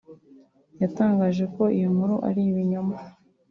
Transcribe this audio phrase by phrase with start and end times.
[0.81, 2.95] yatangaje ko iyo nkuru ari ibinyoma